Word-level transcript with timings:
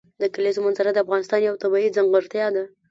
د 0.21 0.23
کلیزو 0.35 0.63
منظره 0.65 0.91
د 0.93 0.97
افغانستان 1.05 1.39
یوه 1.41 1.61
طبیعي 1.63 1.89
ځانګړتیا 1.95 2.47
ده. 2.55 2.63